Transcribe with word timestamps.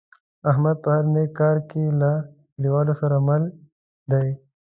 احمد 0.49 0.75
په 0.83 0.89
هر 0.95 1.05
نیک 1.13 1.31
کار 1.39 1.57
کې 1.69 1.83
له 2.01 2.11
کلیوالو 2.53 2.93
سره 3.01 3.15
مل 3.27 3.43
دی. 4.11 4.27